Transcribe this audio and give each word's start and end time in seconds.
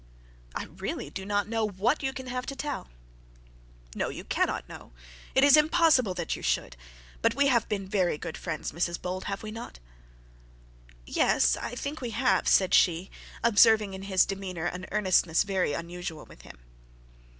'I 0.55 0.63
really 0.77 1.09
do 1.11 1.27
not 1.27 1.47
know 1.47 1.63
what 1.63 2.01
you 2.01 2.11
can 2.11 2.25
have 2.25 2.47
to 2.47 2.55
tell.' 2.55 2.87
'No 3.93 4.09
you 4.09 4.23
cannot 4.23 4.67
know. 4.67 4.93
It 5.35 5.43
is 5.43 5.55
impossible 5.55 6.15
that 6.15 6.35
you 6.35 6.41
should. 6.41 6.75
But 7.21 7.35
we 7.35 7.49
have 7.49 7.69
been 7.69 7.87
very 7.87 8.17
good 8.17 8.35
friends, 8.35 8.71
Mrs 8.71 8.99
Bold, 8.99 9.25
have 9.25 9.43
we 9.43 9.51
not?' 9.51 9.77
'Yes, 11.05 11.55
I 11.55 11.75
think 11.75 12.01
we 12.01 12.09
have,' 12.17 12.47
said 12.47 12.73
she, 12.73 13.11
observing 13.43 13.93
in 13.93 14.01
his 14.01 14.25
demeanour 14.25 14.65
an 14.65 14.87
earnestness 14.91 15.43
very 15.43 15.73
unusual 15.73 16.25
with 16.25 16.41
him. 16.41 16.57